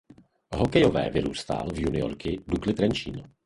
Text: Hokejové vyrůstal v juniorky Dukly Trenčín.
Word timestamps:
Hokejové 0.55 1.09
vyrůstal 1.09 1.67
v 1.73 1.79
juniorky 1.79 2.39
Dukly 2.47 2.73
Trenčín. 2.73 3.23